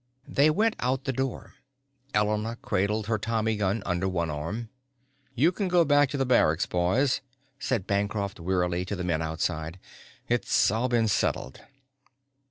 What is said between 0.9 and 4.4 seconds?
the door. Elena cradled her tommy gun under one